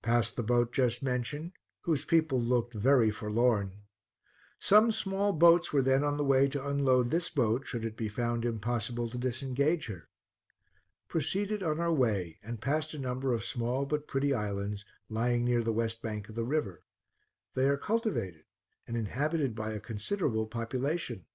Passed 0.00 0.36
the 0.36 0.44
boat 0.44 0.70
just 0.72 1.02
mentioned, 1.02 1.54
whose 1.80 2.04
people 2.04 2.40
looked 2.40 2.72
very 2.72 3.10
forlorn. 3.10 3.80
Some 4.60 4.92
small 4.92 5.32
boats 5.32 5.72
were 5.72 5.82
then 5.82 6.04
on 6.04 6.16
the 6.16 6.24
way 6.24 6.46
to 6.50 6.64
unload 6.68 7.10
this 7.10 7.28
boat, 7.28 7.66
should 7.66 7.84
it 7.84 7.96
be 7.96 8.08
found 8.08 8.44
impossible 8.44 9.10
to 9.10 9.18
disengage 9.18 9.86
her. 9.88 10.08
Proceeded 11.08 11.64
on 11.64 11.80
our 11.80 11.92
way, 11.92 12.38
and 12.44 12.60
passed 12.60 12.94
a 12.94 12.98
number 13.00 13.32
of 13.34 13.44
small 13.44 13.84
but 13.84 14.06
pretty 14.06 14.32
islands, 14.32 14.84
lying 15.08 15.44
near 15.44 15.64
the 15.64 15.72
west 15.72 16.00
bank 16.00 16.28
of 16.28 16.36
the 16.36 16.44
river. 16.44 16.84
They 17.54 17.68
are 17.68 17.76
cultivated 17.76 18.44
and 18.86 18.96
inhabited 18.96 19.56
by 19.56 19.72
a 19.72 19.80
considerable 19.80 20.46
population. 20.46 21.26